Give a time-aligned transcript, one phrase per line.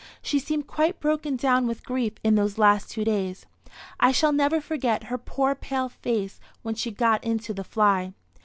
[0.23, 3.45] She seemed quite broken down with grief in those two last days.
[3.99, 8.11] I shall never forget her poor pale face when she got into the fly."